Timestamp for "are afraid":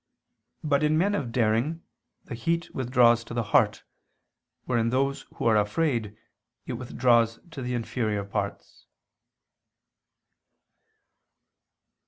5.45-6.17